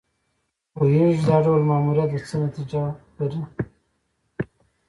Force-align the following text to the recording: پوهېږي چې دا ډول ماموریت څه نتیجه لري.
پوهېږي 0.73 1.13
چې 1.17 1.23
دا 1.27 1.37
ډول 1.45 1.61
ماموریت 1.69 2.11
څه 2.29 2.35
نتیجه 2.45 2.81
لري. 3.17 3.41